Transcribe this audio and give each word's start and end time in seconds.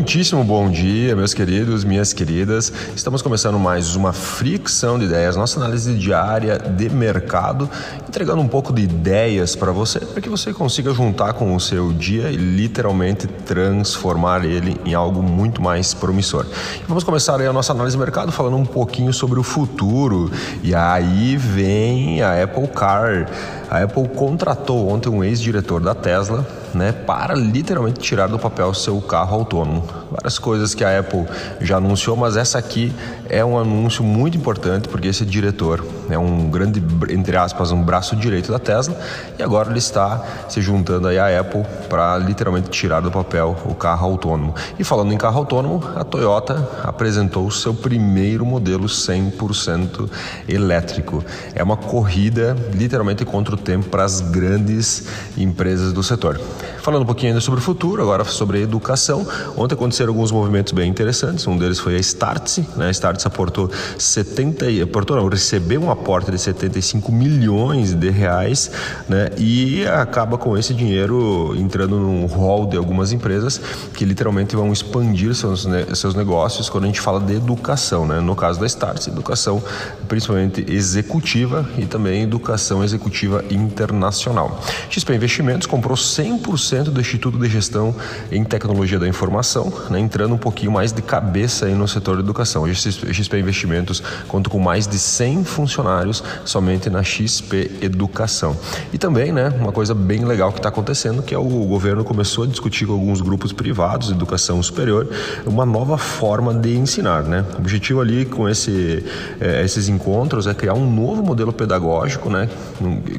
Muitíssimo 0.00 0.42
bom 0.42 0.70
dia, 0.70 1.14
meus 1.14 1.34
queridos, 1.34 1.84
minhas 1.84 2.14
queridas. 2.14 2.72
Estamos 2.96 3.20
começando 3.20 3.58
mais 3.58 3.94
uma 3.96 4.14
fricção 4.14 4.98
de 4.98 5.04
ideias, 5.04 5.36
nossa 5.36 5.60
análise 5.60 5.94
diária 5.94 6.58
de 6.58 6.88
mercado, 6.88 7.68
entregando 8.08 8.40
um 8.40 8.48
pouco 8.48 8.72
de 8.72 8.80
ideias 8.80 9.54
para 9.54 9.72
você, 9.72 10.00
para 10.00 10.22
que 10.22 10.28
você 10.30 10.54
consiga 10.54 10.94
juntar 10.94 11.34
com 11.34 11.54
o 11.54 11.60
seu 11.60 11.92
dia 11.92 12.30
e 12.30 12.36
literalmente 12.36 13.26
transformar 13.26 14.42
ele 14.42 14.80
em 14.86 14.94
algo 14.94 15.22
muito 15.22 15.60
mais 15.60 15.92
promissor. 15.92 16.46
vamos 16.88 17.04
começar 17.04 17.38
a 17.38 17.52
nossa 17.52 17.72
análise 17.74 17.94
de 17.94 18.02
mercado 18.02 18.32
falando 18.32 18.56
um 18.56 18.64
pouquinho 18.64 19.12
sobre 19.12 19.38
o 19.38 19.42
futuro. 19.42 20.32
E 20.62 20.74
aí 20.74 21.36
vem 21.36 22.22
a 22.22 22.42
Apple 22.42 22.68
Car. 22.68 23.28
A 23.68 23.82
Apple 23.82 24.08
contratou 24.08 24.88
ontem 24.88 25.10
um 25.10 25.22
ex-diretor 25.22 25.78
da 25.78 25.94
Tesla 25.94 26.59
né, 26.74 26.92
para 26.92 27.34
literalmente 27.34 28.00
tirar 28.00 28.26
do 28.26 28.38
papel 28.38 28.72
seu 28.74 29.00
carro 29.00 29.36
autônomo. 29.36 29.86
Várias 30.10 30.38
coisas 30.38 30.74
que 30.74 30.84
a 30.84 30.98
Apple 30.98 31.26
já 31.60 31.76
anunciou, 31.76 32.16
mas 32.16 32.36
essa 32.36 32.58
aqui 32.58 32.92
é 33.28 33.44
um 33.44 33.58
anúncio 33.58 34.02
muito 34.02 34.36
importante 34.36 34.88
porque 34.88 35.08
esse 35.08 35.24
diretor 35.24 35.84
é 36.08 36.18
um 36.18 36.50
grande, 36.50 36.82
entre 37.10 37.36
aspas, 37.36 37.70
um 37.70 37.82
braço 37.82 38.16
direito 38.16 38.50
da 38.50 38.58
Tesla 38.58 38.96
e 39.38 39.42
agora 39.42 39.70
ele 39.70 39.78
está 39.78 40.24
se 40.48 40.60
juntando 40.60 41.08
aí 41.08 41.18
à 41.18 41.40
Apple 41.40 41.64
para 41.88 42.18
literalmente 42.18 42.68
tirar 42.70 43.00
do 43.00 43.10
papel 43.10 43.56
o 43.64 43.74
carro 43.74 44.06
autônomo. 44.06 44.54
E 44.78 44.84
falando 44.84 45.12
em 45.12 45.18
carro 45.18 45.38
autônomo, 45.38 45.82
a 45.94 46.04
Toyota 46.04 46.68
apresentou 46.82 47.46
o 47.46 47.52
seu 47.52 47.72
primeiro 47.74 48.44
modelo 48.44 48.86
100% 48.86 50.10
elétrico. 50.48 51.24
É 51.54 51.62
uma 51.62 51.76
corrida 51.76 52.56
literalmente 52.72 53.24
contra 53.24 53.54
o 53.54 53.58
tempo 53.58 53.88
para 53.88 54.04
as 54.04 54.20
grandes 54.20 55.06
empresas 55.36 55.92
do 55.92 56.02
setor. 56.02 56.40
Falando 56.82 57.02
um 57.02 57.06
pouquinho 57.06 57.32
ainda 57.32 57.40
sobre 57.42 57.60
o 57.60 57.62
futuro, 57.62 58.00
agora 58.00 58.24
sobre 58.24 58.62
educação. 58.62 59.26
Ontem 59.54 59.74
aconteceram 59.74 60.10
alguns 60.12 60.32
movimentos 60.32 60.72
bem 60.72 60.88
interessantes. 60.88 61.46
Um 61.46 61.58
deles 61.58 61.78
foi 61.78 61.96
a 61.96 61.98
Startse. 61.98 62.66
Né? 62.74 62.86
A 62.86 62.90
Startse 62.90 63.26
aportou 63.26 63.70
70, 63.98 64.66
aportou 64.82 65.14
não, 65.16 65.28
recebeu 65.28 65.82
um 65.82 65.90
aporte 65.90 66.30
de 66.30 66.38
75 66.38 67.12
milhões 67.12 67.92
de 67.92 68.08
reais 68.08 68.70
né? 69.08 69.28
e 69.36 69.86
acaba 69.86 70.38
com 70.38 70.56
esse 70.56 70.72
dinheiro 70.72 71.54
entrando 71.56 71.96
num 71.96 72.24
rol 72.24 72.66
de 72.66 72.78
algumas 72.78 73.12
empresas 73.12 73.60
que 73.92 74.06
literalmente 74.06 74.56
vão 74.56 74.72
expandir 74.72 75.34
seus, 75.34 75.66
seus 75.94 76.14
negócios 76.14 76.70
quando 76.70 76.84
a 76.84 76.86
gente 76.86 77.00
fala 77.00 77.20
de 77.20 77.34
educação. 77.34 78.06
Né? 78.06 78.20
No 78.20 78.34
caso 78.34 78.58
da 78.58 78.66
Startse, 78.66 79.10
educação 79.10 79.62
principalmente 80.08 80.64
executiva 80.66 81.68
e 81.76 81.84
também 81.84 82.22
educação 82.22 82.82
executiva 82.82 83.44
internacional. 83.50 84.58
XP 84.88 85.14
Investimentos 85.14 85.66
comprou 85.66 85.96
100% 85.96 86.69
100% 86.70 86.84
do 86.84 87.00
Instituto 87.00 87.38
de 87.38 87.48
Gestão 87.48 87.94
em 88.30 88.44
Tecnologia 88.44 88.98
da 88.98 89.08
Informação, 89.08 89.72
né, 89.90 89.98
entrando 89.98 90.34
um 90.34 90.38
pouquinho 90.38 90.72
mais 90.72 90.92
de 90.92 91.02
cabeça 91.02 91.66
aí 91.66 91.74
no 91.74 91.88
setor 91.88 92.16
de 92.16 92.22
educação. 92.22 92.64
A 92.64 92.72
XP 92.72 93.38
Investimentos 93.38 94.02
conta 94.28 94.48
com 94.48 94.58
mais 94.58 94.86
de 94.86 94.98
100 94.98 95.44
funcionários 95.44 96.22
somente 96.44 96.88
na 96.88 97.02
XP 97.02 97.70
Educação. 97.80 98.56
E 98.92 98.98
também, 98.98 99.32
né, 99.32 99.52
uma 99.60 99.72
coisa 99.72 99.94
bem 99.94 100.24
legal 100.24 100.52
que 100.52 100.58
está 100.58 100.68
acontecendo, 100.68 101.22
que 101.22 101.34
é 101.34 101.38
o 101.38 101.64
governo 101.66 102.04
começou 102.04 102.44
a 102.44 102.46
discutir 102.46 102.86
com 102.86 102.92
alguns 102.92 103.20
grupos 103.20 103.52
privados 103.52 104.08
de 104.08 104.14
educação 104.14 104.62
superior 104.62 105.08
uma 105.46 105.66
nova 105.66 105.98
forma 105.98 106.54
de 106.54 106.76
ensinar. 106.76 107.22
Né? 107.22 107.44
O 107.54 107.58
objetivo 107.58 108.00
ali 108.00 108.24
com 108.24 108.48
esse, 108.48 109.04
é, 109.40 109.64
esses 109.64 109.88
encontros 109.88 110.46
é 110.46 110.54
criar 110.54 110.74
um 110.74 110.90
novo 110.90 111.22
modelo 111.22 111.52
pedagógico 111.52 112.30
né, 112.30 112.48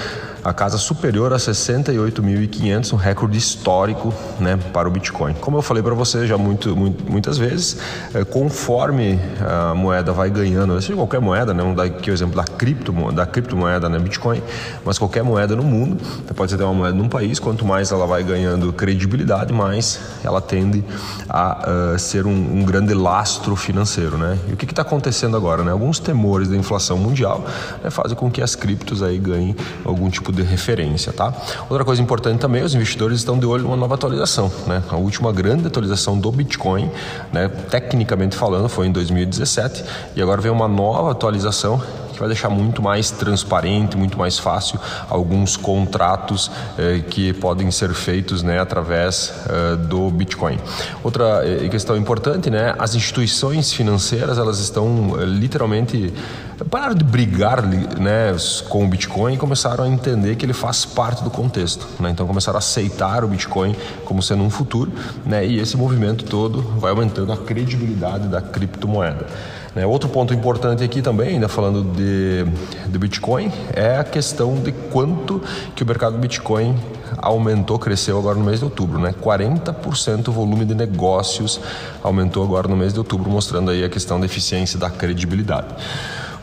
a 0.45 0.53
casa 0.53 0.79
superior 0.79 1.33
a 1.33 1.38
68.500, 1.39 2.93
um 2.93 2.97
recorde 2.97 3.39
histórico 3.39 4.13
né, 4.39 4.59
para 4.73 4.89
o 4.89 4.91
Bitcoin. 4.91 5.35
Como 5.35 5.57
eu 5.57 5.63
falei 5.63 5.83
para 5.83 5.95
você 5.95 6.27
já 6.27 6.37
muito, 6.37 6.77
muito, 6.77 7.11
muitas 7.11 7.39
vezes, 7.39 7.79
é, 8.15 8.25
conforme 8.25 9.19
a 9.41 9.75
moeda 9.75 10.13
vai 10.13 10.31
ganhando, 10.31 10.81
seja 10.81 10.95
qualquer 10.95 11.21
moeda, 11.21 11.55
né, 11.55 11.63
vamos 11.63 11.77
dar 11.77 11.87
o 11.87 12.11
exemplo 12.11 12.37
da, 12.37 12.45
cripto, 12.45 12.93
da 13.13 13.27
criptomoeda, 13.27 13.89
né, 13.89 13.99
Bitcoin, 13.99 14.43
mas 14.85 14.99
qualquer 14.99 15.23
moeda 15.23 15.57
no 15.57 15.63
mundo, 15.63 15.97
pode 16.35 16.51
ser 16.51 16.63
uma 16.63 16.75
moeda 16.75 16.97
num 16.97 17.09
país, 17.09 17.39
quanto 17.39 17.65
mais 17.65 17.91
ela 17.91 18.07
vai 18.07 18.23
ganhando 18.23 18.73
credibilidade, 18.73 19.53
mais 19.53 20.01
ela 20.23 20.41
tende 20.41 20.85
a 21.29 21.95
uh, 21.95 21.99
ser 21.99 22.27
um, 22.27 22.31
um, 22.61 22.65
grande 22.65 22.95
lastro 22.95 23.55
financeiro. 23.57 24.17
Né? 24.17 24.39
E 24.49 24.53
o 24.53 24.57
que 24.57 24.65
está 24.65 24.83
acontecendo 24.83 25.37
agora? 25.37 25.63
Né? 25.63 25.71
Alguns 25.71 25.99
temores 25.99 26.49
da 26.49 26.57
inflação 26.57 26.97
mundial 26.97 27.45
né, 27.83 27.91
fazem 27.91 28.17
com 28.17 28.31
que 28.31 28.43
as 28.43 28.55
criptos 28.55 29.03
aí 29.03 29.19
ganhem 29.19 29.57
algum 29.85 30.09
tipo 30.09 30.33
de 30.33 30.43
referência, 30.43 31.13
tá? 31.13 31.28
Outra 31.69 31.85
coisa 31.85 32.03
importante 32.03 32.41
também, 32.41 32.63
os 32.63 32.75
investidores 32.75 33.19
estão 33.19 33.39
de 33.39 33.47
olho 33.47 33.65
numa 33.65 33.77
nova 33.77 33.95
atualização, 33.95 34.51
né? 34.67 34.83
A 34.91 34.97
última 34.97 35.33
grande 35.33 35.67
atualização 35.67 36.19
do 36.19 36.31
Bitcoin, 36.31 36.91
né, 37.33 37.49
tecnicamente 37.49 38.37
falando, 38.37 38.69
foi 38.69 38.87
em 38.87 38.93
2017 38.93 39.85
e 40.17 40.23
agora 40.23 40.41
vem 40.41 40.51
uma 40.51 40.69
nova 40.69 41.11
atualização 41.13 41.81
que 42.19 42.21
vai 42.21 42.29
deixar 42.29 42.51
muito 42.51 42.83
mais 42.83 43.11
transparente, 43.11 43.97
muito 43.97 44.19
mais 44.19 44.39
fácil 44.39 44.79
alguns 45.09 45.57
contratos 45.57 46.51
eh, 46.77 47.01
que 47.09 47.33
podem 47.33 47.71
ser 47.71 47.95
feitos 47.95 48.43
né, 48.43 48.59
através 48.59 49.33
eh, 49.49 49.77
do 49.77 50.11
Bitcoin. 50.11 50.59
Outra 51.05 51.43
eh, 51.45 51.69
questão 51.69 51.97
importante, 51.97 52.51
né, 52.51 52.75
as 52.77 52.97
instituições 52.97 53.73
financeiras 53.73 54.37
elas 54.37 54.59
estão 54.59 55.17
eh, 55.21 55.25
literalmente 55.25 56.13
pararam 56.71 56.95
de 56.95 57.05
brigar 57.05 57.65
né, 57.65 58.35
com 58.69 58.85
o 58.85 58.89
Bitcoin 58.89 59.35
e 59.35 59.37
começaram 59.37 59.85
a 59.85 59.89
entender 59.89 60.35
que 60.35 60.45
ele 60.45 60.53
faz 60.53 60.85
parte 60.85 61.23
do 61.23 61.31
contexto. 61.31 61.87
Né? 62.01 62.11
Então 62.11 62.27
começaram 62.27 62.57
a 62.57 62.59
aceitar 62.59 63.25
o 63.25 63.29
Bitcoin 63.29 63.77
como 64.05 64.21
sendo 64.23 64.43
um 64.43 64.51
futuro 64.51 64.91
né? 65.25 65.47
e 65.47 65.61
esse 65.61 65.77
movimento 65.77 66.25
todo 66.25 66.63
vai 66.63 66.91
aumentando 66.91 67.33
a 67.33 67.37
credibilidade 67.37 68.27
da 68.27 68.41
criptomoeda. 68.41 69.27
Né? 69.75 69.87
Outro 69.87 70.09
ponto 70.09 70.33
importante 70.33 70.83
aqui 70.83 71.03
também, 71.03 71.31
ainda 71.31 71.49
falando 71.49 71.85
de, 71.85 72.45
de 72.91 72.99
Bitcoin, 72.99 73.53
é 73.75 73.97
a 73.97 74.05
questão 74.05 74.55
de 74.57 74.73
quanto 74.73 75.43
que 75.75 75.83
o 75.83 75.87
mercado 75.87 76.15
do 76.15 76.19
Bitcoin 76.19 76.75
aumentou, 77.17 77.79
cresceu 77.79 78.19
agora 78.19 78.39
no 78.39 78.45
mês 78.45 78.59
de 78.59 78.65
outubro, 78.65 78.99
né? 78.99 79.15
40% 79.21 80.29
o 80.29 80.33
volume 80.33 80.65
de 80.65 80.75
negócios 80.75 81.61
aumentou 82.03 82.45
agora 82.45 82.69
no 82.69 82.77
mês 82.77 82.93
de 82.93 82.99
outubro, 82.99 83.31
mostrando 83.31 83.71
aí 83.71 83.85
a 83.85 83.89
questão 83.89 84.21
da 84.21 84.27
eficiência 84.27 84.79
da 84.79 84.91
credibilidade. 84.91 85.75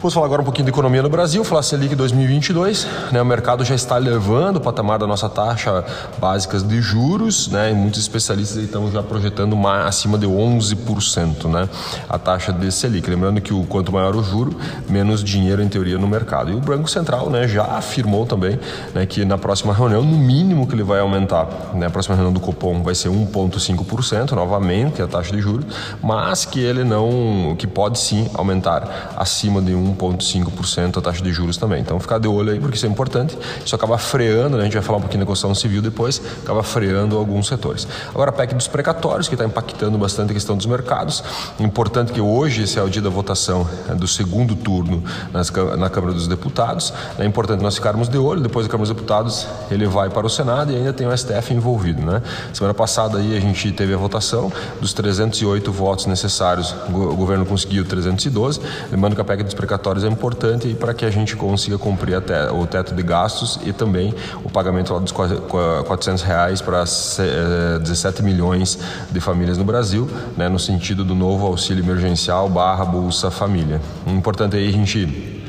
Vamos 0.01 0.13
falar 0.13 0.25
agora 0.25 0.41
um 0.41 0.45
pouquinho 0.45 0.65
de 0.65 0.71
economia 0.71 1.01
no 1.01 1.09
Brasil, 1.09 1.43
falar 1.43 1.63
Selic 1.63 1.95
2022. 1.95 2.85
Né, 3.11 3.21
o 3.21 3.25
mercado 3.25 3.63
já 3.63 3.73
está 3.73 3.97
levando 3.97 4.57
o 4.57 4.61
patamar 4.61 4.99
da 4.99 5.07
nossa 5.07 5.29
taxa 5.29 5.83
básicas 6.19 6.61
de 6.61 6.79
juros, 6.81 7.47
né, 7.47 7.71
e 7.71 7.73
muitos 7.73 8.01
especialistas 8.01 8.61
estão 8.61 8.91
já 8.91 9.01
projetando 9.01 9.55
acima 9.67 10.17
de 10.17 10.27
11% 10.27 11.45
né, 11.45 11.67
a 12.09 12.19
taxa 12.19 12.51
de 12.51 12.71
Selic. 12.71 13.09
Lembrando 13.09 13.41
que 13.41 13.53
o 13.53 13.63
quanto 13.63 13.91
maior 13.91 14.15
o 14.15 14.21
juro, 14.21 14.55
menos 14.87 15.23
dinheiro 15.23 15.63
em 15.63 15.69
teoria 15.69 15.97
no 15.97 16.07
mercado. 16.07 16.51
E 16.51 16.53
o 16.53 16.59
Banco 16.59 16.89
Central 16.89 17.29
né, 17.29 17.47
já 17.47 17.63
afirmou 17.63 18.25
também 18.25 18.59
né, 18.93 19.05
que 19.05 19.23
na 19.23 19.37
próxima 19.37 19.73
reunião, 19.73 20.03
no 20.03 20.17
mínimo 20.17 20.67
que 20.67 20.75
ele 20.75 20.83
vai 20.83 20.99
aumentar, 20.99 21.47
né, 21.73 21.87
a 21.87 21.89
próxima 21.89 22.15
reunião 22.15 22.33
do 22.33 22.39
Copom 22.41 22.83
vai 22.83 22.93
ser 22.93 23.09
1,5% 23.09 24.33
novamente 24.33 25.01
a 25.01 25.07
taxa 25.07 25.33
de 25.35 25.41
juros, 25.41 25.65
mas 26.03 26.45
que 26.45 26.59
ele 26.59 26.83
não, 26.83 27.55
que 27.57 27.65
pode 27.65 27.97
sim 27.97 28.29
aumentar 28.35 29.13
acima 29.15 29.61
de 29.61 29.73
1 29.73 29.94
1,5% 29.95 30.97
a 30.97 31.01
taxa 31.01 31.23
de 31.23 31.31
juros 31.31 31.57
também. 31.57 31.81
Então, 31.81 31.99
ficar 31.99 32.19
de 32.19 32.27
olho 32.27 32.51
aí, 32.51 32.59
porque 32.59 32.75
isso 32.77 32.85
é 32.85 32.89
importante. 32.89 33.37
Isso 33.65 33.75
acaba 33.75 33.97
freando, 33.97 34.57
né? 34.57 34.63
a 34.63 34.65
gente 34.65 34.73
vai 34.73 34.83
falar 34.83 34.97
um 34.97 35.01
pouquinho 35.01 35.19
de 35.19 35.25
negociação 35.25 35.55
civil 35.55 35.81
depois, 35.81 36.21
acaba 36.43 36.63
freando 36.63 37.17
alguns 37.17 37.47
setores. 37.47 37.87
Agora, 38.09 38.29
a 38.29 38.33
PEC 38.33 38.53
dos 38.53 38.67
precatórios, 38.67 39.27
que 39.27 39.35
está 39.35 39.45
impactando 39.45 39.97
bastante 39.97 40.31
a 40.31 40.33
questão 40.33 40.55
dos 40.55 40.65
mercados. 40.65 41.23
Importante 41.59 42.11
que 42.11 42.21
hoje, 42.21 42.63
esse 42.63 42.79
é 42.79 42.83
o 42.83 42.89
dia 42.89 43.01
da 43.01 43.09
votação 43.09 43.67
né, 43.87 43.95
do 43.95 44.07
segundo 44.07 44.55
turno 44.55 45.03
nas, 45.31 45.51
na 45.77 45.89
Câmara 45.89 46.13
dos 46.13 46.27
Deputados. 46.27 46.93
É 47.17 47.25
importante 47.25 47.61
nós 47.61 47.75
ficarmos 47.75 48.07
de 48.07 48.17
olho. 48.17 48.41
Depois 48.41 48.65
da 48.65 48.71
Câmara 48.71 48.87
dos 48.87 48.95
Deputados, 48.95 49.47
ele 49.69 49.85
vai 49.85 50.09
para 50.09 50.25
o 50.25 50.29
Senado 50.29 50.71
e 50.71 50.75
ainda 50.75 50.93
tem 50.93 51.07
o 51.07 51.17
STF 51.17 51.53
envolvido. 51.53 52.01
Né? 52.01 52.21
Semana 52.53 52.73
passada 52.73 53.17
aí 53.17 53.35
a 53.35 53.39
gente 53.39 53.71
teve 53.71 53.93
a 53.93 53.97
votação 53.97 54.51
dos 54.79 54.93
308 54.93 55.71
votos 55.71 56.05
necessários. 56.05 56.73
O 56.89 57.15
governo 57.15 57.45
conseguiu 57.45 57.85
312. 57.85 58.59
Lembrando 58.91 59.15
que 59.15 59.21
a 59.21 59.23
PEC 59.23 59.43
dos 59.43 59.53
precatórios 59.53 59.74
precatórios 59.75 60.03
é 60.03 60.07
importante 60.07 60.73
para 60.73 60.93
que 60.93 61.05
a 61.05 61.09
gente 61.09 61.35
consiga 61.35 61.77
cumprir 61.77 62.15
até 62.15 62.49
o 62.49 62.65
teto 62.65 62.95
de 62.95 63.03
gastos 63.03 63.59
e 63.65 63.73
também 63.73 64.13
o 64.43 64.49
pagamento 64.49 64.97
dos 64.99 65.11
400 65.11 66.23
reais 66.23 66.61
para 66.61 66.83
17 66.83 68.23
milhões 68.23 68.79
de 69.11 69.19
famílias 69.19 69.57
no 69.57 69.63
Brasil, 69.63 70.09
né, 70.37 70.47
no 70.47 70.59
sentido 70.59 71.03
do 71.03 71.13
novo 71.13 71.45
auxílio 71.45 71.83
emergencial 71.83 72.49
barra 72.49 72.85
Bolsa 72.85 73.29
Família. 73.29 73.81
Importante 74.07 74.55
aí 74.55 74.69
a 74.69 74.71
gente 74.71 75.41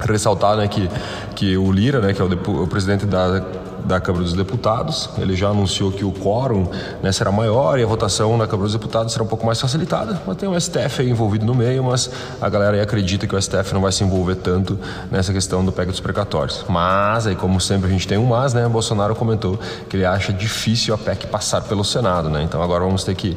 ressaltar 0.00 0.56
né, 0.56 0.68
que, 0.68 0.88
que 1.34 1.56
o 1.56 1.70
Lira, 1.72 2.00
né, 2.00 2.12
que 2.12 2.22
é 2.22 2.24
o, 2.24 2.62
o 2.62 2.66
presidente 2.66 3.04
da 3.04 3.44
da 3.84 4.00
Câmara 4.00 4.24
dos 4.24 4.32
Deputados. 4.32 5.10
Ele 5.18 5.34
já 5.34 5.48
anunciou 5.48 5.92
que 5.92 6.04
o 6.04 6.12
quórum 6.12 6.68
né, 7.02 7.12
será 7.12 7.30
maior 7.30 7.78
e 7.78 7.82
a 7.82 7.86
votação 7.86 8.36
na 8.36 8.46
Câmara 8.46 8.64
dos 8.64 8.72
Deputados 8.72 9.12
será 9.12 9.24
um 9.24 9.28
pouco 9.28 9.46
mais 9.46 9.60
facilitada. 9.60 10.20
Mas 10.26 10.36
tem 10.36 10.48
o 10.48 10.60
STF 10.60 11.02
envolvido 11.02 11.44
no 11.44 11.54
meio, 11.54 11.84
mas 11.84 12.10
a 12.40 12.48
galera 12.48 12.76
aí 12.76 12.80
acredita 12.80 13.26
que 13.26 13.34
o 13.34 13.40
STF 13.40 13.72
não 13.72 13.80
vai 13.80 13.92
se 13.92 14.04
envolver 14.04 14.36
tanto 14.36 14.78
nessa 15.10 15.32
questão 15.32 15.64
do 15.64 15.72
PEC 15.72 15.90
dos 15.90 16.00
precatórios. 16.00 16.64
Mas, 16.68 17.26
aí 17.26 17.36
como 17.36 17.60
sempre 17.60 17.88
a 17.88 17.92
gente 17.92 18.06
tem 18.06 18.18
um 18.18 18.26
mas, 18.26 18.54
né? 18.54 18.66
Bolsonaro 18.68 19.14
comentou 19.14 19.58
que 19.88 19.96
ele 19.96 20.04
acha 20.04 20.32
difícil 20.32 20.94
a 20.94 20.98
PEC 20.98 21.26
passar 21.26 21.62
pelo 21.62 21.84
Senado, 21.84 22.30
né? 22.30 22.42
Então 22.42 22.62
agora 22.62 22.84
vamos 22.84 23.04
ter 23.04 23.14
que 23.14 23.36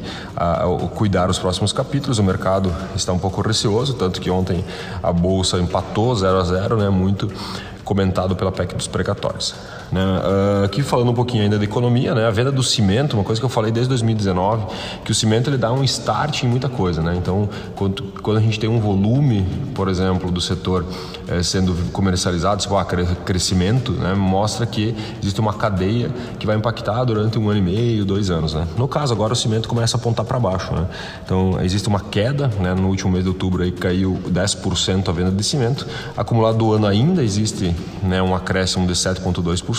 cuidar 0.94 1.28
os 1.28 1.38
próximos 1.38 1.72
capítulos. 1.72 2.18
O 2.18 2.24
mercado 2.24 2.72
está 2.94 3.12
um 3.12 3.18
pouco 3.18 3.42
receoso, 3.42 3.94
tanto 3.94 4.20
que 4.20 4.30
ontem 4.30 4.64
a 5.02 5.12
Bolsa 5.12 5.58
empatou 5.58 6.14
0 6.14 6.38
a 6.38 6.44
0 6.44 6.76
né? 6.76 6.88
Muito 6.88 7.30
comentado 7.84 8.34
pela 8.34 8.50
PEC 8.50 8.74
dos 8.74 8.86
precatórios. 8.86 9.54
Né? 9.90 10.02
Uh, 10.02 10.64
aqui 10.64 10.82
falando 10.82 11.10
um 11.10 11.14
pouquinho 11.14 11.42
ainda 11.42 11.58
da 11.58 11.64
economia, 11.64 12.14
né? 12.14 12.26
a 12.26 12.30
venda 12.30 12.50
do 12.50 12.62
cimento, 12.62 13.14
uma 13.14 13.24
coisa 13.24 13.40
que 13.40 13.44
eu 13.44 13.50
falei 13.50 13.70
desde 13.70 13.88
2019, 13.90 14.66
que 15.04 15.12
o 15.12 15.14
cimento 15.14 15.48
ele 15.48 15.56
dá 15.56 15.72
um 15.72 15.84
start 15.84 16.42
em 16.42 16.48
muita 16.48 16.68
coisa. 16.68 17.02
Né? 17.02 17.14
Então, 17.16 17.48
quando, 17.74 18.02
quando 18.22 18.38
a 18.38 18.40
gente 18.40 18.58
tem 18.58 18.68
um 18.68 18.80
volume, 18.80 19.46
por 19.74 19.88
exemplo, 19.88 20.30
do 20.30 20.40
setor 20.40 20.84
eh, 21.28 21.42
sendo 21.42 21.74
comercializado, 21.92 22.62
se 22.62 22.68
for 22.68 22.84
crescimento, 23.24 23.92
né? 23.92 24.14
mostra 24.14 24.66
que 24.66 24.94
existe 25.20 25.40
uma 25.40 25.52
cadeia 25.52 26.10
que 26.38 26.46
vai 26.46 26.56
impactar 26.56 27.04
durante 27.04 27.38
um 27.38 27.48
ano 27.48 27.58
e 27.58 27.62
meio, 27.62 28.04
dois 28.04 28.30
anos. 28.30 28.54
Né? 28.54 28.66
No 28.76 28.88
caso, 28.88 29.12
agora 29.12 29.32
o 29.32 29.36
cimento 29.36 29.68
começa 29.68 29.96
a 29.96 30.00
apontar 30.00 30.24
para 30.24 30.38
baixo. 30.38 30.72
Né? 30.74 30.86
Então, 31.24 31.60
existe 31.62 31.88
uma 31.88 32.00
queda, 32.00 32.48
né? 32.60 32.74
no 32.74 32.88
último 32.88 33.12
mês 33.12 33.24
de 33.24 33.28
outubro 33.28 33.62
aí 33.62 33.72
caiu 33.72 34.18
10% 34.28 35.08
a 35.08 35.12
venda 35.12 35.30
de 35.30 35.44
cimento, 35.44 35.86
acumulado 36.16 36.58
do 36.58 36.72
ano 36.72 36.86
ainda 36.86 37.22
existe 37.22 37.74
né, 38.02 38.22
um 38.22 38.34
acréscimo 38.34 38.86
de 38.86 38.94
7,2%, 38.94 39.75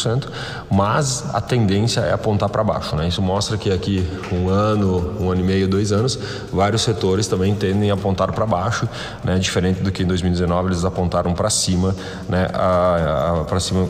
mas 0.69 1.23
a 1.33 1.41
tendência 1.41 2.01
é 2.01 2.13
apontar 2.13 2.49
para 2.49 2.63
baixo. 2.63 2.95
Né? 2.95 3.07
Isso 3.07 3.21
mostra 3.21 3.57
que 3.57 3.71
aqui 3.71 4.07
um 4.31 4.49
ano, 4.49 5.15
um 5.19 5.31
ano 5.31 5.41
e 5.41 5.44
meio, 5.44 5.67
dois 5.67 5.91
anos, 5.91 6.17
vários 6.51 6.81
setores 6.81 7.27
também 7.27 7.55
tendem 7.55 7.91
a 7.91 7.94
apontar 7.94 8.31
para 8.31 8.45
baixo, 8.45 8.88
né? 9.23 9.38
diferente 9.39 9.81
do 9.81 9.91
que 9.91 10.03
em 10.03 10.07
2019 10.07 10.69
eles 10.69 10.85
apontaram 10.85 11.33
para 11.33 11.49
cima, 11.49 11.95
né? 12.29 12.47
para 13.47 13.59
cima 13.59 13.88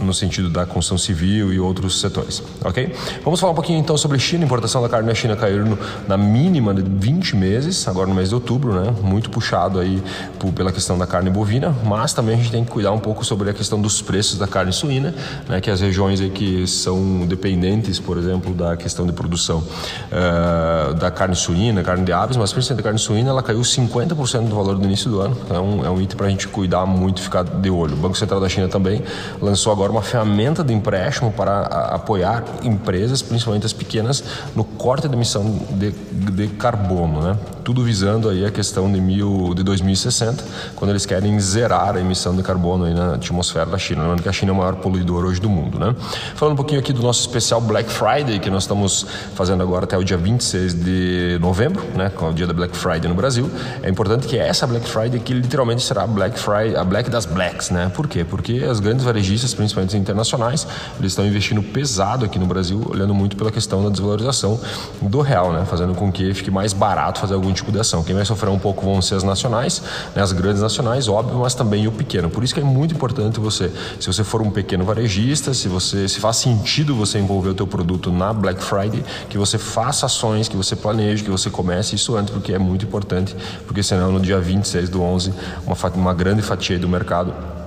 no 0.00 0.14
sentido 0.14 0.48
da 0.48 0.64
construção 0.64 0.98
civil 0.98 1.52
e 1.52 1.60
outros 1.60 2.00
setores, 2.00 2.42
ok? 2.64 2.94
Vamos 3.24 3.40
falar 3.40 3.52
um 3.52 3.54
pouquinho 3.54 3.78
então 3.78 3.96
sobre 3.96 4.18
China. 4.18 4.44
A 4.44 4.46
importação 4.46 4.82
da 4.82 4.88
carne 4.88 5.08
na 5.08 5.14
China 5.14 5.36
caiu 5.36 5.64
no, 5.64 5.78
na 6.06 6.16
mínima 6.16 6.74
de 6.74 6.82
20 6.82 7.36
meses, 7.36 7.86
agora 7.88 8.06
no 8.06 8.14
mês 8.14 8.30
de 8.30 8.34
outubro, 8.34 8.72
né? 8.72 8.94
Muito 9.02 9.30
puxado 9.30 9.78
aí 9.78 10.02
por, 10.38 10.52
pela 10.52 10.72
questão 10.72 10.96
da 10.98 11.06
carne 11.06 11.30
bovina, 11.30 11.74
mas 11.84 12.12
também 12.12 12.34
a 12.34 12.38
gente 12.38 12.50
tem 12.50 12.64
que 12.64 12.70
cuidar 12.70 12.92
um 12.92 12.98
pouco 12.98 13.24
sobre 13.24 13.50
a 13.50 13.52
questão 13.52 13.80
dos 13.80 14.00
preços 14.02 14.38
da 14.38 14.46
carne 14.46 14.72
suína, 14.72 15.14
né? 15.48 15.60
Que 15.60 15.70
as 15.70 15.80
regiões 15.80 16.20
aí 16.20 16.30
que 16.30 16.66
são 16.66 17.26
dependentes, 17.26 17.98
por 17.98 18.16
exemplo, 18.16 18.54
da 18.54 18.76
questão 18.76 19.06
de 19.06 19.12
produção 19.12 19.58
uh, 19.58 20.94
da 20.94 21.10
carne 21.10 21.36
suína, 21.36 21.82
carne 21.82 22.04
de 22.04 22.12
aves, 22.12 22.36
mas 22.36 22.52
principalmente 22.52 22.82
da 22.82 22.84
carne 22.84 22.98
suína, 22.98 23.30
ela 23.30 23.42
caiu 23.42 23.60
50% 23.60 24.48
do 24.48 24.54
valor 24.54 24.76
do 24.76 24.84
início 24.84 25.10
do 25.10 25.20
ano. 25.20 25.36
É 25.50 25.58
um, 25.58 25.84
é 25.84 25.90
um 25.90 26.00
item 26.00 26.16
para 26.16 26.26
a 26.26 26.30
gente 26.30 26.48
cuidar 26.48 26.86
muito 26.86 27.20
ficar 27.20 27.44
de 27.44 27.70
olho. 27.70 27.94
O 27.94 27.96
Banco 27.96 28.16
Central 28.16 28.40
da 28.40 28.48
China 28.48 28.68
também 28.68 29.02
lançou 29.40 29.72
agora 29.72 29.87
agora 29.88 29.92
uma 29.92 30.02
ferramenta 30.02 30.62
de 30.62 30.72
empréstimo 30.72 31.32
para 31.32 31.60
apoiar 31.62 32.44
empresas, 32.62 33.22
principalmente 33.22 33.66
as 33.66 33.72
pequenas, 33.72 34.22
no 34.54 34.62
corte 34.62 35.08
de 35.08 35.14
emissão 35.14 35.58
de, 35.70 35.90
de 35.90 36.48
carbono, 36.48 37.22
né? 37.22 37.36
Tudo 37.64 37.82
visando 37.82 38.28
aí 38.28 38.46
a 38.46 38.50
questão 38.50 38.90
de, 38.90 39.00
mil, 39.00 39.52
de 39.54 39.62
2060, 39.62 40.42
quando 40.74 40.90
eles 40.90 41.04
querem 41.04 41.38
zerar 41.38 41.96
a 41.96 42.00
emissão 42.00 42.34
de 42.34 42.42
carbono 42.42 42.84
aí 42.84 42.94
na 42.94 43.14
atmosfera 43.14 43.66
da 43.66 43.76
China, 43.76 44.02
lembrando 44.02 44.22
que 44.22 44.28
a 44.28 44.32
China 44.32 44.52
é 44.52 44.54
o 44.54 44.56
maior 44.56 44.76
poluidor 44.76 45.24
hoje 45.24 45.40
do 45.40 45.50
mundo, 45.50 45.78
né? 45.78 45.94
Falando 46.34 46.54
um 46.54 46.56
pouquinho 46.56 46.80
aqui 46.80 46.92
do 46.92 47.02
nosso 47.02 47.20
especial 47.20 47.60
Black 47.60 47.90
Friday, 47.90 48.38
que 48.38 48.48
nós 48.48 48.62
estamos 48.62 49.06
fazendo 49.34 49.62
agora 49.62 49.84
até 49.84 49.98
o 49.98 50.04
dia 50.04 50.16
26 50.16 50.74
de 50.74 51.38
novembro, 51.40 51.84
né? 51.94 52.10
Com 52.10 52.30
o 52.30 52.34
dia 52.34 52.46
da 52.46 52.54
Black 52.54 52.76
Friday 52.76 53.08
no 53.08 53.14
Brasil. 53.14 53.50
É 53.82 53.88
importante 53.88 54.26
que 54.26 54.38
essa 54.38 54.66
Black 54.66 54.88
Friday 54.88 55.20
que 55.20 55.34
literalmente 55.34 55.82
será 55.82 56.04
a 56.04 56.06
Black 56.06 56.38
Friday, 56.38 56.76
a 56.76 56.84
Black 56.84 57.10
das 57.10 57.26
Blacks, 57.26 57.70
né? 57.70 57.90
Por 57.94 58.08
quê? 58.08 58.24
Porque 58.24 58.64
as 58.64 58.80
grandes 58.80 59.04
varejistas, 59.04 59.52
principalmente 59.52 59.77
internacionais, 59.94 60.66
eles 60.98 61.12
estão 61.12 61.26
investindo 61.26 61.62
pesado 61.62 62.24
aqui 62.24 62.38
no 62.38 62.46
Brasil, 62.46 62.84
olhando 62.88 63.14
muito 63.14 63.36
pela 63.36 63.50
questão 63.50 63.82
da 63.82 63.90
desvalorização 63.90 64.58
do 65.00 65.20
real, 65.20 65.52
né? 65.52 65.64
fazendo 65.64 65.94
com 65.94 66.10
que 66.10 66.32
fique 66.34 66.50
mais 66.50 66.72
barato 66.72 67.20
fazer 67.20 67.34
algum 67.34 67.52
tipo 67.52 67.70
de 67.70 67.78
ação. 67.78 68.02
Quem 68.02 68.14
vai 68.14 68.24
sofrer 68.24 68.50
um 68.50 68.58
pouco 68.58 68.84
vão 68.84 69.00
ser 69.02 69.16
as 69.16 69.22
nacionais, 69.22 69.82
né? 70.14 70.22
as 70.22 70.32
grandes 70.32 70.62
nacionais, 70.62 71.08
óbvio, 71.08 71.38
mas 71.38 71.54
também 71.54 71.86
o 71.86 71.92
pequeno. 71.92 72.30
Por 72.30 72.44
isso 72.44 72.54
que 72.54 72.60
é 72.60 72.64
muito 72.64 72.94
importante 72.94 73.40
você, 73.40 73.70
se 74.00 74.06
você 74.06 74.24
for 74.24 74.42
um 74.42 74.50
pequeno 74.50 74.84
varejista, 74.84 75.52
se 75.54 75.68
você 75.68 76.08
se 76.08 76.20
faz 76.20 76.36
sentido 76.36 76.94
você 76.94 77.18
envolver 77.18 77.50
o 77.50 77.54
teu 77.54 77.66
produto 77.66 78.10
na 78.10 78.32
Black 78.32 78.62
Friday, 78.62 79.04
que 79.28 79.38
você 79.38 79.58
faça 79.58 80.06
ações, 80.06 80.48
que 80.48 80.56
você 80.56 80.74
planeje, 80.74 81.22
que 81.22 81.30
você 81.30 81.50
comece 81.50 81.94
isso 81.94 82.16
antes, 82.16 82.32
porque 82.32 82.52
é 82.52 82.58
muito 82.58 82.84
importante, 82.84 83.34
porque 83.66 83.82
senão 83.82 84.12
no 84.12 84.20
dia 84.20 84.38
26 84.40 84.88
do 84.88 85.02
11, 85.02 85.32
uma, 85.66 85.76
uma 85.94 86.14
grande 86.14 86.42
fatia 86.42 86.78
do 86.78 86.88
mercado 86.88 87.57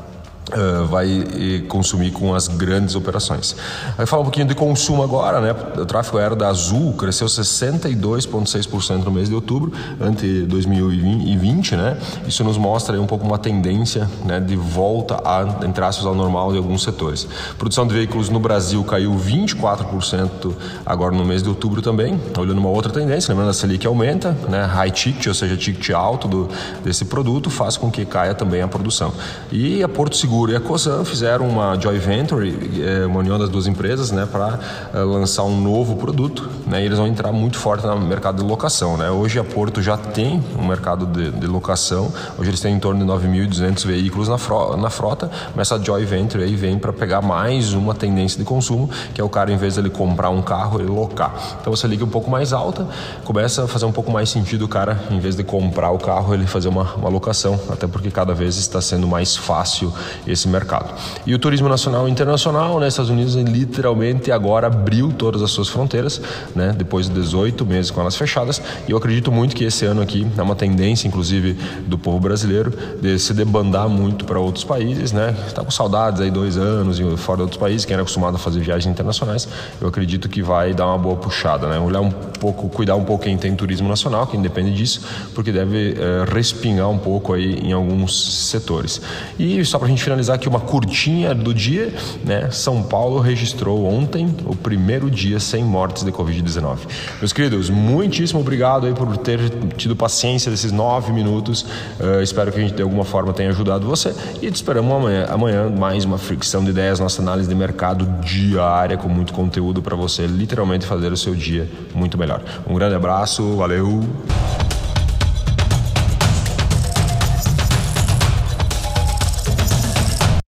Uh, 0.49 0.85
vai 0.87 1.63
consumir 1.69 2.11
com 2.11 2.35
as 2.35 2.47
grandes 2.47 2.95
operações. 2.95 3.55
Aí 3.97 4.05
falar 4.05 4.23
um 4.23 4.25
pouquinho 4.25 4.47
de 4.47 4.55
consumo 4.55 5.01
agora, 5.01 5.39
né? 5.39 5.55
O 5.77 5.85
tráfego 5.85 6.17
aéreo 6.17 6.35
da 6.35 6.49
Azul 6.49 6.93
cresceu 6.93 7.27
62,6% 7.27 9.03
no 9.05 9.11
mês 9.11 9.29
de 9.29 9.35
outubro, 9.35 9.71
ante 10.01 10.41
2020, 10.41 11.75
né? 11.77 11.95
Isso 12.27 12.43
nos 12.43 12.57
mostra 12.57 12.99
um 12.99 13.05
pouco 13.05 13.25
uma 13.25 13.37
tendência, 13.37 14.09
né, 14.25 14.39
de 14.39 14.55
volta 14.55 15.21
a, 15.23 15.65
entre 15.65 15.85
ao 15.85 16.15
normal 16.15 16.51
de 16.51 16.57
alguns 16.57 16.83
setores. 16.83 17.27
produção 17.57 17.87
de 17.87 17.93
veículos 17.93 18.27
no 18.27 18.39
Brasil 18.39 18.83
caiu 18.83 19.13
24% 19.13 20.53
agora 20.85 21.15
no 21.15 21.23
mês 21.23 21.43
de 21.43 21.49
outubro 21.49 21.81
também, 21.81 22.19
olhando 22.37 22.57
uma 22.57 22.69
outra 22.69 22.91
tendência, 22.91 23.31
lembrando 23.31 23.51
a 23.51 23.53
Selic 23.53 23.85
aumenta, 23.85 24.35
né? 24.49 24.65
High 24.65 24.91
ticket, 24.91 25.27
ou 25.27 25.33
seja, 25.33 25.55
ticket 25.55 25.91
alto 25.91 26.27
do, 26.27 26.49
desse 26.83 27.05
produto 27.05 27.49
faz 27.49 27.77
com 27.77 27.91
que 27.91 28.05
caia 28.05 28.33
também 28.33 28.61
a 28.61 28.67
produção. 28.67 29.13
E 29.51 29.81
a 29.83 29.87
Porto 29.87 30.17
Seguro 30.17 30.30
Seguro 30.31 30.53
e 30.53 30.55
a 30.55 30.61
Cosan 30.61 31.03
fizeram 31.03 31.45
uma 31.45 31.77
joint 31.77 31.99
venture, 31.99 32.81
é, 32.81 33.05
uma 33.05 33.19
união 33.19 33.37
das 33.37 33.49
duas 33.49 33.67
empresas, 33.67 34.11
né, 34.11 34.25
para 34.25 34.57
é, 34.93 34.99
lançar 34.99 35.43
um 35.43 35.59
novo 35.59 35.97
produto, 35.97 36.49
né, 36.65 36.81
e 36.81 36.85
eles 36.85 36.97
vão 36.97 37.05
entrar 37.05 37.33
muito 37.33 37.57
forte 37.57 37.85
no 37.85 37.99
mercado 37.99 38.41
de 38.41 38.49
locação, 38.49 38.95
né. 38.95 39.11
Hoje 39.11 39.37
a 39.39 39.43
Porto 39.43 39.81
já 39.81 39.97
tem 39.97 40.41
um 40.57 40.65
mercado 40.65 41.05
de, 41.05 41.31
de 41.31 41.45
locação, 41.45 42.13
hoje 42.39 42.49
eles 42.49 42.61
têm 42.61 42.73
em 42.73 42.79
torno 42.79 43.05
de 43.05 43.11
9.200 43.11 43.85
veículos 43.85 44.29
na, 44.29 44.37
frota, 44.37 44.77
na 44.77 44.89
frota, 44.89 45.29
mas 45.53 45.69
essa 45.69 45.83
joint 45.83 46.05
venture 46.05 46.41
aí 46.41 46.55
vem 46.55 46.79
para 46.79 46.93
pegar 46.93 47.21
mais 47.21 47.73
uma 47.73 47.93
tendência 47.93 48.39
de 48.39 48.45
consumo, 48.45 48.89
que 49.13 49.19
é 49.19 49.23
o 49.25 49.29
cara, 49.29 49.51
em 49.51 49.57
vez 49.57 49.73
de 49.73 49.81
ele 49.81 49.89
comprar 49.89 50.29
um 50.29 50.41
carro, 50.41 50.79
ele 50.79 50.89
locar. 50.89 51.35
Então 51.59 51.75
você 51.75 51.85
liga 51.87 52.05
um 52.05 52.09
pouco 52.09 52.31
mais 52.31 52.53
alta, 52.53 52.87
começa 53.25 53.65
a 53.65 53.67
fazer 53.67 53.83
um 53.83 53.91
pouco 53.91 54.09
mais 54.09 54.29
sentido 54.29 54.63
o 54.63 54.69
cara, 54.69 54.97
em 55.11 55.19
vez 55.19 55.35
de 55.35 55.43
comprar 55.43 55.91
o 55.91 55.99
carro, 55.99 56.33
ele 56.33 56.47
fazer 56.47 56.69
uma, 56.69 56.93
uma 56.93 57.09
locação, 57.09 57.59
até 57.69 57.85
porque 57.85 58.09
cada 58.09 58.33
vez 58.33 58.55
está 58.55 58.79
sendo 58.79 59.05
mais 59.05 59.35
fácil 59.35 59.91
esse 60.27 60.47
mercado. 60.47 60.93
E 61.25 61.33
o 61.33 61.39
turismo 61.39 61.67
nacional 61.67 62.07
e 62.07 62.11
internacional, 62.11 62.79
né, 62.79 62.87
Estados 62.87 63.09
Unidos 63.09 63.35
literalmente 63.35 64.31
agora 64.31 64.67
abriu 64.67 65.11
todas 65.11 65.41
as 65.41 65.51
suas 65.51 65.69
fronteiras, 65.69 66.21
né, 66.55 66.73
depois 66.77 67.07
de 67.07 67.13
18 67.13 67.65
meses 67.65 67.91
com 67.91 68.01
elas 68.01 68.15
fechadas, 68.15 68.61
e 68.87 68.91
eu 68.91 68.97
acredito 68.97 69.31
muito 69.31 69.55
que 69.55 69.63
esse 69.63 69.85
ano 69.85 70.01
aqui 70.01 70.27
é 70.37 70.41
uma 70.41 70.55
tendência, 70.55 71.07
inclusive, 71.07 71.53
do 71.87 71.97
povo 71.97 72.19
brasileiro 72.19 72.73
de 73.01 73.17
se 73.19 73.33
debandar 73.33 73.89
muito 73.89 74.25
para 74.25 74.39
outros 74.39 74.63
países, 74.63 75.11
né, 75.11 75.35
está 75.47 75.63
com 75.63 75.71
saudades 75.71 76.21
aí 76.21 76.31
dois 76.31 76.57
anos 76.57 76.99
fora 77.17 77.37
de 77.37 77.43
outros 77.43 77.59
países, 77.59 77.85
quem 77.85 77.93
era 77.93 78.03
acostumado 78.03 78.35
a 78.35 78.39
fazer 78.39 78.59
viagens 78.59 78.91
internacionais, 78.91 79.47
eu 79.79 79.87
acredito 79.87 80.29
que 80.29 80.41
vai 80.41 80.73
dar 80.73 80.87
uma 80.87 80.97
boa 80.97 81.15
puxada, 81.15 81.67
né, 81.67 81.79
olhar 81.79 82.01
um 82.01 82.11
pouco, 82.11 82.69
cuidar 82.69 82.95
um 82.95 83.03
pouco 83.03 83.23
quem 83.23 83.37
tem 83.37 83.55
turismo 83.55 83.87
nacional, 83.87 84.27
quem 84.27 84.41
depende 84.41 84.73
disso, 84.73 85.01
porque 85.33 85.51
deve 85.51 85.95
é, 85.97 86.25
respingar 86.33 86.89
um 86.89 86.97
pouco 86.97 87.33
aí 87.33 87.59
em 87.59 87.71
alguns 87.71 88.47
setores. 88.49 89.01
E 89.37 89.63
só 89.65 89.77
para 89.77 89.87
a 89.87 89.89
gente 89.89 90.03
finalizar 90.11 90.35
aqui 90.35 90.49
uma 90.49 90.59
curtinha 90.59 91.33
do 91.33 91.53
dia, 91.53 91.93
né? 92.25 92.49
São 92.51 92.83
Paulo 92.83 93.19
registrou 93.19 93.85
ontem 93.85 94.35
o 94.45 94.55
primeiro 94.55 95.09
dia 95.09 95.39
sem 95.39 95.63
mortes 95.63 96.03
de 96.03 96.11
Covid-19. 96.11 96.79
Meus 97.19 97.31
queridos, 97.31 97.69
muitíssimo 97.69 98.41
obrigado 98.41 98.85
aí 98.87 98.93
por 98.93 99.15
ter 99.17 99.39
tido 99.77 99.95
paciência 99.95 100.51
desses 100.51 100.71
nove 100.71 101.13
minutos. 101.13 101.61
Uh, 101.99 102.21
espero 102.21 102.51
que 102.51 102.59
a 102.59 102.61
gente 102.61 102.73
de 102.73 102.81
alguma 102.81 103.05
forma 103.05 103.31
tenha 103.31 103.49
ajudado 103.49 103.87
você 103.87 104.13
e 104.41 104.51
te 104.51 104.55
esperamos 104.55 104.93
amanhã, 104.93 105.25
amanhã 105.29 105.69
mais 105.69 106.03
uma 106.03 106.17
fricção 106.17 106.63
de 106.63 106.71
ideias, 106.71 106.99
nossa 106.99 107.21
análise 107.21 107.47
de 107.47 107.55
mercado 107.55 108.05
diária 108.21 108.97
com 108.97 109.07
muito 109.07 109.31
conteúdo 109.31 109.81
para 109.81 109.95
você 109.95 110.27
literalmente 110.27 110.85
fazer 110.85 111.11
o 111.11 111.17
seu 111.17 111.33
dia 111.33 111.69
muito 111.95 112.17
melhor. 112.17 112.41
Um 112.67 112.75
grande 112.75 112.95
abraço, 112.95 113.55
valeu! 113.55 114.01